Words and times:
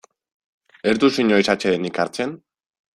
Ez 0.93 0.95
duzu 1.05 1.23
inoiz 1.27 1.45
atsedenik 1.57 2.05
hartzen? 2.05 2.39